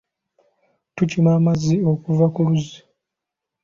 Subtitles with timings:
[0.95, 2.79] Tukima amazzi okuva ku luzzi.